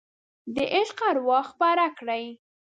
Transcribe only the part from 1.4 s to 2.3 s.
خپره کړئ